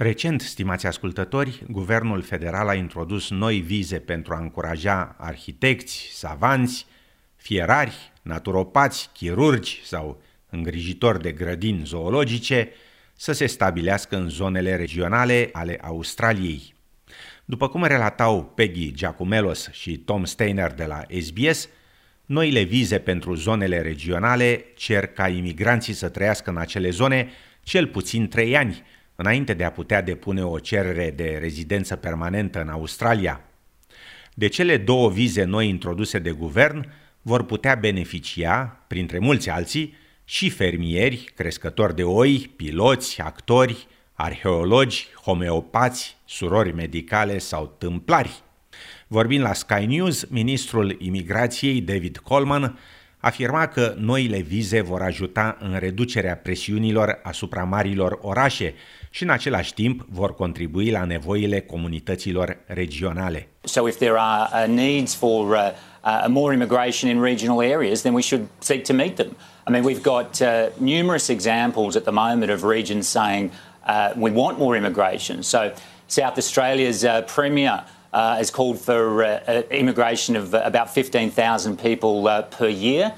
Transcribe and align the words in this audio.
Recent, 0.00 0.40
stimați 0.40 0.86
ascultători, 0.86 1.62
guvernul 1.68 2.22
federal 2.22 2.68
a 2.68 2.74
introdus 2.74 3.30
noi 3.30 3.58
vize 3.58 3.98
pentru 3.98 4.34
a 4.34 4.38
încuraja 4.38 5.16
arhitecți, 5.18 6.10
savanți, 6.12 6.86
fierari, 7.36 8.12
naturopați, 8.22 9.10
chirurgi 9.12 9.80
sau 9.84 10.22
îngrijitori 10.50 11.22
de 11.22 11.32
grădini 11.32 11.84
zoologice 11.84 12.70
să 13.16 13.32
se 13.32 13.46
stabilească 13.46 14.16
în 14.16 14.28
zonele 14.28 14.76
regionale 14.76 15.48
ale 15.52 15.78
Australiei. 15.82 16.74
După 17.44 17.68
cum 17.68 17.84
relatau 17.84 18.44
Peggy 18.44 18.92
Giacomelos 18.92 19.68
și 19.72 19.96
Tom 19.96 20.24
Steiner 20.24 20.72
de 20.72 20.84
la 20.84 21.02
SBS, 21.20 21.68
noile 22.24 22.62
vize 22.62 22.98
pentru 22.98 23.34
zonele 23.34 23.80
regionale 23.80 24.64
cer 24.76 25.06
ca 25.06 25.28
imigranții 25.28 25.94
să 25.94 26.08
trăiască 26.08 26.50
în 26.50 26.56
acele 26.56 26.90
zone 26.90 27.30
cel 27.62 27.86
puțin 27.86 28.28
trei 28.28 28.56
ani, 28.56 28.82
înainte 29.20 29.54
de 29.54 29.64
a 29.64 29.70
putea 29.70 30.02
depune 30.02 30.44
o 30.44 30.58
cerere 30.58 31.10
de 31.10 31.38
rezidență 31.40 31.96
permanentă 31.96 32.60
în 32.60 32.68
Australia. 32.68 33.40
De 34.34 34.46
cele 34.46 34.76
două 34.76 35.10
vize 35.10 35.44
noi 35.44 35.68
introduse 35.68 36.18
de 36.18 36.30
guvern 36.30 36.92
vor 37.22 37.44
putea 37.44 37.74
beneficia, 37.74 38.84
printre 38.86 39.18
mulți 39.18 39.50
alții, 39.50 39.94
și 40.24 40.50
fermieri, 40.50 41.32
crescători 41.34 41.94
de 41.94 42.02
oi, 42.02 42.50
piloți, 42.56 43.20
actori, 43.20 43.86
arheologi, 44.12 45.08
homeopați, 45.22 46.16
surori 46.24 46.74
medicale 46.74 47.38
sau 47.38 47.74
tâmplari. 47.78 48.42
Vorbind 49.06 49.42
la 49.42 49.52
Sky 49.52 49.86
News, 49.86 50.24
ministrul 50.24 50.96
imigrației 50.98 51.80
David 51.80 52.16
Coleman 52.16 52.78
afirma 53.20 53.66
că 53.66 53.94
noile 53.96 54.38
vize 54.38 54.80
vor 54.80 55.02
ajuta 55.02 55.56
în 55.60 55.76
reducerea 55.78 56.36
presiunilor 56.36 57.20
asupra 57.22 57.64
marilor 57.64 58.18
orașe 58.22 58.74
și 59.10 59.22
în 59.22 59.30
același 59.30 59.74
timp 59.74 60.06
vor 60.08 60.34
contribui 60.34 60.90
la 60.90 61.04
nevoile 61.04 61.60
comunităților 61.60 62.56
regionale. 62.66 63.48
So 63.60 63.88
if 63.88 63.96
there 63.96 64.16
are 64.16 64.68
uh, 64.68 64.74
needs 64.74 65.14
for 65.14 65.54
uh, 65.54 65.58
uh, 66.04 66.24
more 66.28 66.54
immigration 66.54 67.10
in 67.10 67.22
regional 67.22 67.60
areas, 67.60 68.00
then 68.00 68.14
we 68.14 68.22
should 68.22 68.46
seek 68.58 68.84
to 68.84 68.92
meet 68.92 69.16
them. 69.16 69.36
I 69.66 69.70
mean, 69.70 69.84
we've 69.84 70.02
got 70.02 70.40
uh, 70.40 70.48
numerous 70.78 71.28
examples 71.28 71.96
at 71.96 72.02
the 72.02 72.12
moment 72.12 72.50
of 72.50 72.62
regions 72.62 73.08
saying 73.08 73.50
uh, 73.86 74.12
we 74.16 74.30
want 74.30 74.58
more 74.58 74.76
immigration. 74.76 75.42
So 75.42 75.72
South 76.06 76.38
Australia's 76.38 77.04
uh, 77.04 77.22
Premier 77.34 77.84
uh, 78.12 78.36
has 78.36 78.50
called 78.50 78.78
for 78.80 79.22
uh, 79.22 79.40
uh 79.46 79.62
immigration 79.70 80.36
of 80.36 80.54
uh, 80.54 80.62
about 80.64 80.94
15,000 80.94 81.78
people 81.78 82.26
uh, 82.26 82.42
per 82.42 82.68
year. 82.68 83.12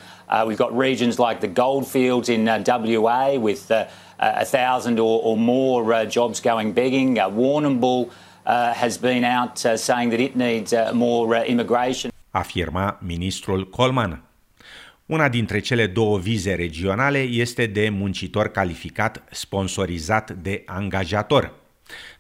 we've 0.47 0.59
got 0.59 0.77
regions 0.77 1.19
like 1.19 1.41
the 1.41 1.49
Goldfields 1.49 2.29
in 2.29 2.47
WA 2.47 3.39
with 3.39 3.71
a 4.19 4.45
thousand 4.45 4.99
or, 4.99 5.21
or 5.23 5.37
more 5.37 6.07
jobs 6.07 6.41
going 6.41 6.73
begging. 6.73 7.17
Warrnambool 7.17 8.11
has 8.45 8.99
been 8.99 9.25
out 9.25 9.59
saying 9.59 10.11
that 10.11 10.21
it 10.21 10.37
needs 10.37 10.73
more 10.93 11.45
immigration. 11.45 12.11
Afirma 12.33 12.99
ministrul 13.01 13.65
Coleman. 13.71 14.23
Una 15.07 15.29
dintre 15.29 15.61
cele 15.61 15.87
două 15.87 16.19
vize 16.19 16.55
regionale 16.55 17.19
este 17.19 17.67
de 17.67 17.89
muncitor 17.89 18.49
calificat 18.49 19.23
sponsorizat 19.31 20.31
de 20.31 20.63
angajator. 20.67 21.60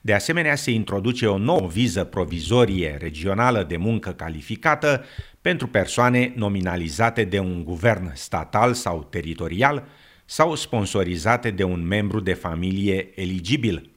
De 0.00 0.14
asemenea, 0.14 0.54
se 0.54 0.70
introduce 0.70 1.26
o 1.26 1.38
nouă 1.38 1.68
viză 1.68 2.04
provizorie 2.04 2.96
regională 3.00 3.64
de 3.68 3.76
muncă 3.76 4.10
calificată 4.10 5.04
pentru 5.40 5.66
persoane 5.66 6.32
nominalizate 6.36 7.24
de 7.24 7.38
un 7.38 7.64
guvern 7.64 8.12
statal 8.14 8.74
sau 8.74 9.06
teritorial 9.10 9.84
sau 10.24 10.54
sponsorizate 10.54 11.50
de 11.50 11.64
un 11.64 11.86
membru 11.86 12.20
de 12.20 12.32
familie 12.32 13.10
eligibil. 13.14 13.90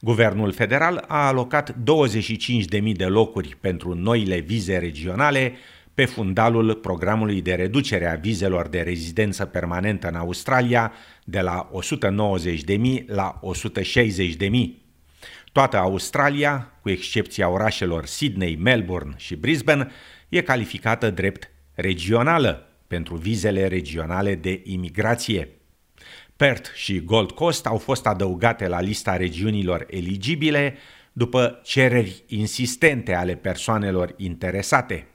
Guvernul 0.00 0.52
federal 0.52 1.04
a 1.08 1.26
alocat 1.26 1.74
25.000 1.74 2.92
de 2.92 3.04
locuri 3.04 3.56
pentru 3.60 3.94
noile 3.94 4.38
vize 4.38 4.78
regionale 4.78 5.52
pe 6.00 6.06
fundalul 6.06 6.74
programului 6.74 7.42
de 7.42 7.54
reducere 7.54 8.10
a 8.10 8.14
vizelor 8.14 8.68
de 8.68 8.80
rezidență 8.80 9.44
permanentă 9.44 10.08
în 10.08 10.14
Australia 10.14 10.92
de 11.24 11.40
la 11.40 11.70
190.000 12.68 13.04
la 13.06 13.40
160.000. 13.40 14.48
Toată 15.52 15.76
Australia, 15.76 16.72
cu 16.82 16.90
excepția 16.90 17.48
orașelor 17.48 18.06
Sydney, 18.06 18.56
Melbourne 18.56 19.14
și 19.16 19.36
Brisbane, 19.36 19.90
e 20.28 20.40
calificată 20.40 21.10
drept 21.10 21.50
regională 21.74 22.68
pentru 22.86 23.16
vizele 23.16 23.66
regionale 23.66 24.34
de 24.34 24.60
imigrație. 24.64 25.48
Perth 26.36 26.70
și 26.74 27.00
Gold 27.04 27.30
Coast 27.30 27.66
au 27.66 27.78
fost 27.78 28.06
adăugate 28.06 28.68
la 28.68 28.80
lista 28.80 29.16
regiunilor 29.16 29.86
eligibile 29.90 30.76
după 31.12 31.60
cereri 31.64 32.22
insistente 32.26 33.14
ale 33.14 33.34
persoanelor 33.34 34.14
interesate. 34.16 35.09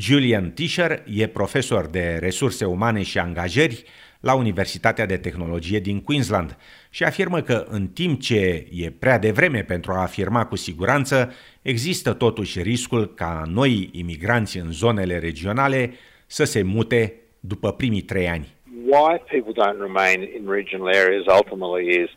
Julian 0.00 0.52
Tischer 0.52 1.02
e 1.06 1.26
profesor 1.26 1.86
de 1.86 2.16
resurse 2.20 2.64
umane 2.64 3.02
și 3.02 3.18
angajări 3.18 3.84
la 4.20 4.34
Universitatea 4.34 5.06
de 5.06 5.16
Tehnologie 5.16 5.78
din 5.78 6.00
Queensland 6.02 6.56
și 6.90 7.04
afirmă 7.04 7.40
că 7.40 7.66
în 7.68 7.86
timp 7.86 8.20
ce 8.20 8.66
e 8.70 8.90
prea 8.90 9.18
devreme 9.18 9.62
pentru 9.62 9.92
a 9.92 10.00
afirma 10.00 10.46
cu 10.46 10.56
siguranță, 10.56 11.32
există 11.62 12.12
totuși 12.12 12.62
riscul 12.62 13.14
ca 13.14 13.42
noi 13.46 13.90
imigranți 13.92 14.58
în 14.58 14.72
zonele 14.72 15.18
regionale 15.18 15.94
să 16.26 16.44
se 16.44 16.62
mute 16.62 17.14
după 17.40 17.72
primii 17.72 18.02
trei 18.02 18.28
ani. 18.28 18.48
Why 18.84 19.22
people 19.26 19.52
don't 19.62 19.80
remain 19.80 20.20
in 20.36 20.50
regional 20.50 20.88
areas 20.94 21.24
ultimately 21.38 22.02
is 22.02 22.10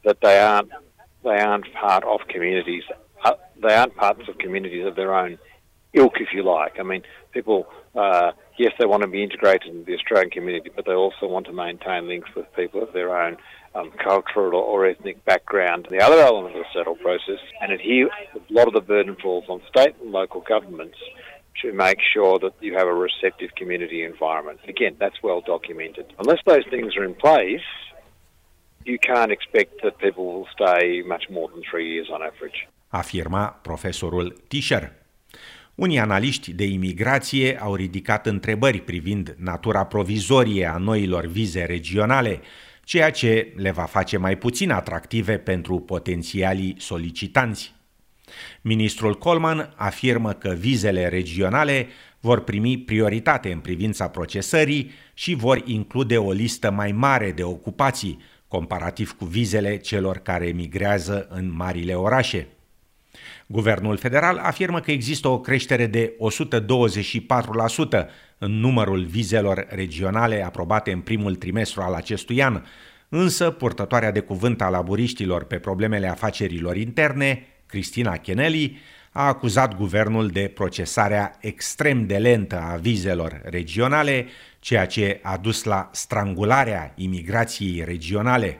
that 0.00 0.16
they 0.18 0.36
aren't 0.38 0.72
they 1.22 1.38
aren't 1.46 1.68
part 1.80 2.04
of 2.14 2.20
communities. 2.34 2.84
Uh, 3.24 3.36
they 3.60 3.74
aren't 3.80 3.94
parts 3.94 4.28
of 4.28 4.34
communities 4.44 4.84
of 4.86 4.94
their 4.94 5.12
own 5.22 5.38
ilk, 5.94 6.20
if 6.20 6.28
you 6.34 6.42
like. 6.42 6.78
I 6.78 6.82
mean, 6.82 7.02
people, 7.32 7.66
uh, 7.94 8.32
yes, 8.58 8.72
they 8.78 8.86
want 8.86 9.02
to 9.02 9.08
be 9.08 9.22
integrated 9.22 9.68
into 9.68 9.84
the 9.84 9.94
Australian 9.94 10.30
community, 10.30 10.70
but 10.74 10.84
they 10.84 10.92
also 10.92 11.26
want 11.26 11.46
to 11.46 11.52
maintain 11.52 12.08
links 12.08 12.28
with 12.36 12.46
people 12.54 12.82
of 12.82 12.92
their 12.92 13.16
own 13.16 13.36
um, 13.74 13.90
cultural 14.02 14.60
or 14.60 14.86
ethnic 14.86 15.24
background. 15.24 15.88
The 15.90 16.00
other 16.00 16.20
element 16.20 16.56
of 16.56 16.62
the 16.62 16.78
settle 16.78 16.96
process, 16.96 17.40
and 17.60 17.72
here 17.80 18.08
a 18.34 18.52
lot 18.52 18.68
of 18.68 18.74
the 18.74 18.80
burden 18.80 19.16
falls 19.16 19.44
on 19.48 19.60
state 19.68 19.94
and 20.00 20.12
local 20.12 20.40
governments 20.40 20.98
to 21.62 21.72
make 21.72 21.98
sure 22.12 22.38
that 22.40 22.52
you 22.60 22.74
have 22.74 22.86
a 22.86 22.92
receptive 22.92 23.54
community 23.56 24.02
environment. 24.02 24.60
Again, 24.68 24.96
that's 24.98 25.22
well 25.22 25.40
documented. 25.40 26.12
Unless 26.18 26.40
those 26.46 26.64
things 26.70 26.96
are 26.96 27.04
in 27.04 27.14
place, 27.14 27.66
you 28.84 28.98
can't 28.98 29.32
expect 29.32 29.82
that 29.82 29.98
people 29.98 30.26
will 30.26 30.48
stay 30.52 31.02
much 31.02 31.30
more 31.30 31.48
than 31.48 31.62
three 31.70 31.92
years 31.92 32.08
on 32.12 32.22
average. 32.22 32.66
Afirma 32.92 33.54
profesorul 33.62 34.30
Tischer. 34.48 35.03
Unii 35.74 35.98
analiști 35.98 36.52
de 36.52 36.64
imigrație 36.64 37.60
au 37.60 37.74
ridicat 37.74 38.26
întrebări 38.26 38.80
privind 38.80 39.34
natura 39.38 39.84
provizorie 39.84 40.66
a 40.66 40.76
noilor 40.76 41.26
vize 41.26 41.64
regionale, 41.64 42.40
ceea 42.84 43.10
ce 43.10 43.52
le 43.56 43.70
va 43.70 43.82
face 43.82 44.16
mai 44.16 44.38
puțin 44.38 44.70
atractive 44.70 45.38
pentru 45.38 45.78
potențialii 45.78 46.74
solicitanți. 46.78 47.74
Ministrul 48.60 49.18
Coleman 49.18 49.72
afirmă 49.76 50.32
că 50.32 50.48
vizele 50.58 51.08
regionale 51.08 51.86
vor 52.20 52.44
primi 52.44 52.78
prioritate 52.78 53.52
în 53.52 53.58
privința 53.58 54.08
procesării 54.08 54.90
și 55.14 55.34
vor 55.34 55.62
include 55.64 56.18
o 56.18 56.32
listă 56.32 56.70
mai 56.70 56.92
mare 56.92 57.32
de 57.32 57.42
ocupații, 57.42 58.22
comparativ 58.48 59.12
cu 59.12 59.24
vizele 59.24 59.76
celor 59.76 60.18
care 60.18 60.46
emigrează 60.46 61.26
în 61.30 61.52
marile 61.52 61.94
orașe. 61.94 62.48
Guvernul 63.46 63.96
federal 63.96 64.38
afirmă 64.38 64.80
că 64.80 64.90
există 64.90 65.28
o 65.28 65.40
creștere 65.40 65.86
de 65.86 66.16
124% 67.98 68.06
în 68.38 68.60
numărul 68.60 69.04
vizelor 69.04 69.66
regionale 69.68 70.44
aprobate 70.44 70.92
în 70.92 71.00
primul 71.00 71.34
trimestru 71.34 71.80
al 71.80 71.94
acestui 71.94 72.42
an, 72.42 72.62
însă 73.08 73.50
purtătoarea 73.50 74.10
de 74.10 74.20
cuvânt 74.20 74.62
a 74.62 74.68
laburiștilor 74.68 75.44
pe 75.44 75.58
problemele 75.58 76.08
afacerilor 76.08 76.76
interne, 76.76 77.46
Cristina 77.66 78.16
Kennelly, 78.16 78.78
a 79.12 79.26
acuzat 79.26 79.76
guvernul 79.76 80.28
de 80.28 80.50
procesarea 80.54 81.36
extrem 81.40 82.06
de 82.06 82.16
lentă 82.16 82.60
a 82.60 82.76
vizelor 82.76 83.40
regionale, 83.44 84.26
ceea 84.58 84.86
ce 84.86 85.20
a 85.22 85.36
dus 85.36 85.64
la 85.64 85.90
strangularea 85.92 86.92
imigrației 86.96 87.84
regionale. 87.84 88.58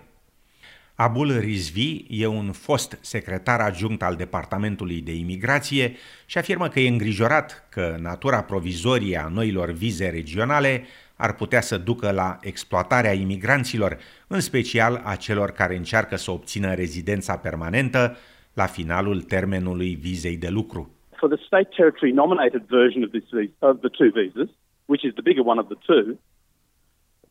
Abul 0.96 1.38
Rizvi 1.38 2.04
e 2.08 2.26
un 2.26 2.52
fost 2.52 2.98
secretar 3.00 3.60
adjunct 3.60 4.02
al 4.02 4.14
Departamentului 4.14 5.00
de 5.00 5.12
Imigrație 5.14 5.92
și 6.26 6.38
afirmă 6.38 6.68
că 6.68 6.80
e 6.80 6.88
îngrijorat 6.88 7.68
că 7.70 7.96
natura 8.00 8.42
provizorie 8.42 9.18
a 9.18 9.28
noilor 9.28 9.70
vize 9.70 10.08
regionale 10.08 10.82
ar 11.16 11.34
putea 11.34 11.60
să 11.60 11.78
ducă 11.78 12.10
la 12.10 12.36
exploatarea 12.40 13.12
imigranților, 13.12 13.98
în 14.26 14.40
special 14.40 15.02
a 15.04 15.16
celor 15.16 15.50
care 15.50 15.76
încearcă 15.76 16.16
să 16.16 16.30
obțină 16.30 16.74
rezidența 16.74 17.36
permanentă 17.36 18.16
la 18.52 18.66
finalul 18.66 19.20
termenului 19.20 19.94
vizei 19.94 20.36
de 20.36 20.48
lucru. 20.48 20.90
For 21.16 21.28
the 21.34 21.44
state 21.46 21.68
territory 21.76 22.12
nominated 22.12 22.62
version 22.68 23.02
of, 23.02 23.10
this, 23.10 23.24
of 23.58 23.78
the 23.80 23.88
two 23.88 24.10
visas, 24.20 24.48
which 24.84 25.04
is 25.04 25.12
the 25.12 25.22
bigger 25.22 25.44
one 25.46 25.60
of 25.60 25.66
the 25.66 25.78
two, 25.86 26.18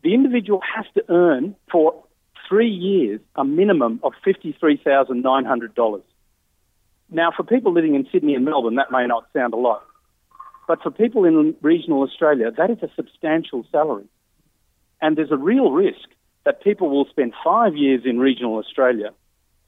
the 0.01 0.09
individual 0.09 0.59
has 0.75 0.85
to 0.93 1.13
earn 1.13 1.55
for 1.65 1.93
three 2.47 2.69
years 2.69 3.19
a 3.35 3.43
minimum 3.43 3.99
of 4.03 4.13
$53,900. 4.25 6.01
Now, 7.11 7.31
for 7.35 7.43
people 7.43 7.73
living 7.73 7.95
in 7.95 8.07
Sydney 8.11 8.35
and 8.35 8.45
Melbourne, 8.45 8.75
that 8.75 8.91
may 8.91 9.05
not 9.05 9.25
sound 9.33 9.53
a 9.53 9.57
lot. 9.57 9.83
But 10.67 10.81
for 10.81 10.91
people 10.91 11.25
in 11.25 11.55
regional 11.61 12.01
Australia, 12.03 12.51
that 12.57 12.69
is 12.69 12.77
a 12.81 12.89
substantial 12.95 13.65
salary. 13.71 14.05
And 15.01 15.17
there's 15.17 15.31
a 15.31 15.37
real 15.37 15.71
risk 15.71 16.07
that 16.45 16.63
people 16.63 16.89
will 16.89 17.05
spend 17.09 17.33
five 17.43 17.75
years 17.75 18.01
in 18.05 18.19
regional 18.19 18.57
Australia, 18.57 19.09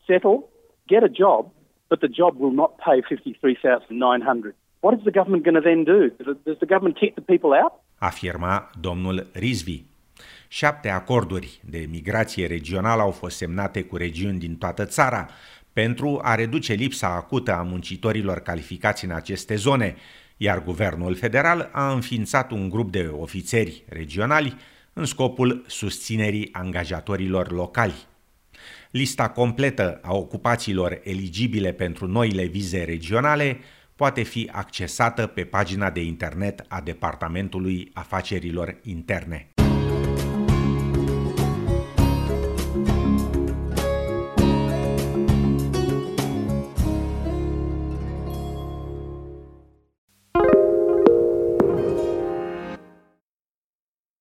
settle, 0.08 0.50
get 0.88 1.04
a 1.04 1.10
job, 1.10 1.52
but 1.90 2.02
the 2.02 2.08
job 2.08 2.38
will 2.38 2.52
not 2.52 2.78
pay 2.78 3.02
53900 3.02 4.56
What 4.82 4.94
is 4.94 5.04
the 5.04 5.12
government 5.12 5.44
going 5.44 5.56
to 5.56 5.62
then 5.62 5.84
do? 5.84 6.12
Does 6.46 6.60
the 6.60 6.66
government 6.66 7.00
kick 7.00 7.16
the 7.16 7.22
people 7.22 7.54
out? 7.54 7.82
Afirma 8.02 8.68
domnul 8.80 9.26
Rizvi. 9.34 9.95
Șapte 10.48 10.90
acorduri 10.90 11.60
de 11.64 11.88
migrație 11.90 12.48
regională 12.48 13.02
au 13.02 13.12
fost 13.12 13.38
semnate 13.38 13.84
cu 13.84 13.98
regiuni 13.98 14.40
din 14.40 14.56
toată 14.56 14.86
țara 14.86 15.30
pentru 15.74 16.20
a 16.24 16.36
reduce 16.36 16.74
lipsa 16.74 17.08
acută 17.08 17.54
a 17.54 17.62
muncitorilor 17.62 18.40
calificați 18.40 19.06
în 19.06 19.12
aceste 19.12 19.56
zone, 19.56 19.96
iar 20.38 20.64
guvernul 20.64 21.16
federal 21.16 21.70
a 21.72 21.92
înființat 21.92 22.52
un 22.52 22.70
grup 22.70 22.92
de 22.92 23.12
ofițeri 23.20 23.84
regionali 23.90 24.58
în 24.94 25.06
scopul 25.06 25.64
susținerii 25.68 26.50
angajatorilor 26.52 27.52
locali. 27.52 28.08
Lista 28.92 29.30
completă 29.30 30.00
a 30.04 30.14
ocupațiilor 30.14 31.00
eligibile 31.04 31.72
pentru 31.72 32.08
noile 32.08 32.46
vize 32.46 32.84
regionale 32.84 33.60
poate 33.96 34.24
fi 34.24 34.50
accesată 34.52 35.28
pe 35.28 35.44
pagina 35.44 35.90
de 35.90 36.02
internet 36.02 36.66
a 36.68 36.82
Departamentului 36.82 37.90
Afacerilor 37.94 38.78
Interne. 38.84 39.55